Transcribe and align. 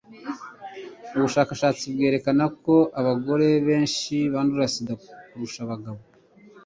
ubushakashatsi 1.15 1.83
bwerekana 1.93 2.43
ko 2.63 2.75
abagore 2.99 3.47
ben- 3.67 3.91
shi 3.95 4.17
bandura 4.33 4.65
sida 4.73 4.93
kurusha 5.29 5.59
abagabo 5.65 5.99